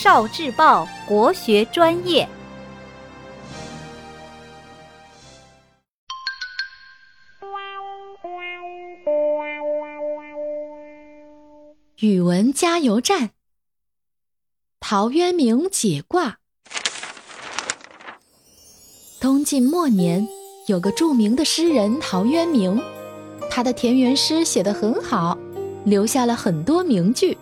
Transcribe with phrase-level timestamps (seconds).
[0.00, 2.28] 少智报国学专业。
[11.96, 13.30] 语文加油站，
[14.78, 16.38] 陶渊明解卦。
[19.20, 20.28] 东晋末年，
[20.68, 22.80] 有个著名的诗人陶渊明，
[23.50, 25.36] 他的田园诗写得很好，
[25.84, 27.36] 留下了很多名句。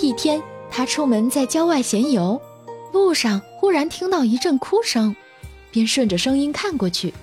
[0.00, 0.40] 一天，
[0.76, 2.42] 他出门在郊外闲游，
[2.92, 5.14] 路上忽然听到一阵哭声，
[5.70, 7.14] 便顺着声音看过去，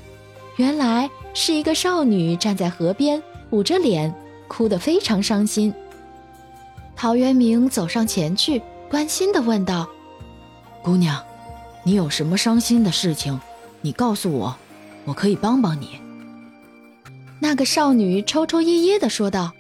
[0.56, 4.16] 原来是一个少女站在河边，捂着脸，
[4.48, 5.74] 哭得非常伤心。
[6.96, 9.86] 陶渊明走上前去，关心地问道
[10.82, 11.22] ：“姑娘，
[11.84, 13.38] 你有什么伤心的事情？
[13.82, 14.56] 你告诉我，
[15.04, 16.00] 我可以帮帮你。”
[17.42, 19.52] 那个少女抽抽噎噎地说道：“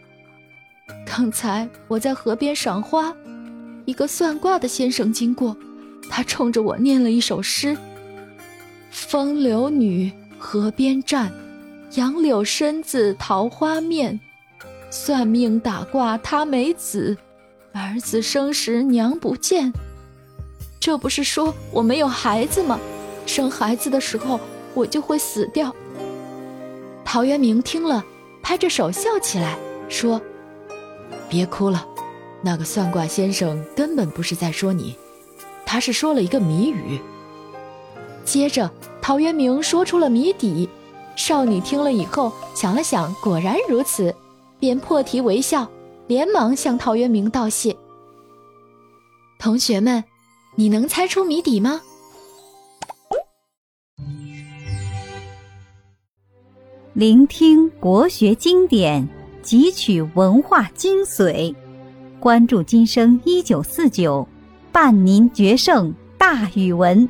[1.05, 3.13] 刚才我在河边赏花，
[3.91, 5.53] 一个算卦的先生经过，
[6.09, 7.77] 他冲着我念了一首诗
[8.89, 11.29] ：‘风流女，河边站，
[11.95, 14.17] 杨柳身子桃花面。’”
[14.89, 17.17] 算命打卦，他没子，
[17.73, 19.73] 儿子生时娘不见。
[20.79, 22.79] 这不是说我没有孩子吗？
[23.25, 24.39] 生孩子的时候
[24.73, 25.75] 我就会死掉。
[27.03, 28.05] 陶渊明听了，
[28.41, 29.57] 拍着手笑起来，
[29.89, 30.21] 说
[31.27, 31.85] ：“别哭了，
[32.41, 34.95] 那个算卦先生根本不是在说你，
[35.65, 36.99] 他是说了一个谜语。”
[38.25, 38.69] 接着，
[39.01, 40.69] 陶渊明说出了谜底。
[41.15, 44.15] 少女听了以后，想了想，果然如此。
[44.59, 45.67] 便破涕为笑，
[46.07, 47.75] 连忙向陶渊明道谢。
[49.39, 50.03] 同学们，
[50.55, 51.81] 你能猜出谜底吗？
[56.93, 59.07] 聆听国学经典，
[59.43, 61.53] 汲取文化精髓，
[62.21, 64.27] 关注今生一九四九，
[64.71, 67.09] 伴您决胜大语文。